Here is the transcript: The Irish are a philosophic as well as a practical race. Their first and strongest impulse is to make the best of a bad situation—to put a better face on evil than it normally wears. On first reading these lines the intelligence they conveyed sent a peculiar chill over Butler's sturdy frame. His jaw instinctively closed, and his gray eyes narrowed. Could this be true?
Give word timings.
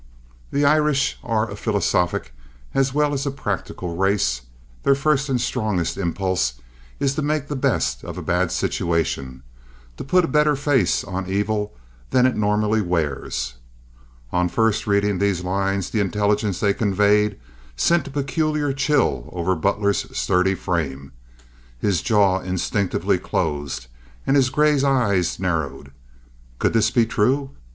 The 0.49 0.65
Irish 0.65 1.19
are 1.23 1.47
a 1.47 1.55
philosophic 1.55 2.33
as 2.73 2.91
well 2.91 3.13
as 3.13 3.27
a 3.27 3.29
practical 3.29 3.95
race. 3.95 4.41
Their 4.81 4.95
first 4.95 5.29
and 5.29 5.39
strongest 5.39 5.95
impulse 5.95 6.55
is 6.99 7.13
to 7.13 7.21
make 7.21 7.47
the 7.49 7.55
best 7.55 8.03
of 8.03 8.17
a 8.17 8.23
bad 8.23 8.51
situation—to 8.51 10.03
put 10.03 10.25
a 10.25 10.27
better 10.27 10.55
face 10.55 11.03
on 11.03 11.27
evil 11.27 11.73
than 12.09 12.25
it 12.25 12.35
normally 12.35 12.81
wears. 12.81 13.53
On 14.31 14.49
first 14.49 14.87
reading 14.87 15.19
these 15.19 15.43
lines 15.43 15.91
the 15.91 15.99
intelligence 15.99 16.61
they 16.61 16.73
conveyed 16.73 17.39
sent 17.75 18.07
a 18.07 18.09
peculiar 18.09 18.73
chill 18.73 19.29
over 19.31 19.53
Butler's 19.55 20.07
sturdy 20.17 20.55
frame. 20.55 21.11
His 21.77 22.01
jaw 22.01 22.39
instinctively 22.39 23.19
closed, 23.19 23.85
and 24.25 24.35
his 24.35 24.49
gray 24.49 24.81
eyes 24.83 25.39
narrowed. 25.39 25.91
Could 26.57 26.73
this 26.73 26.89
be 26.89 27.05
true? 27.05 27.51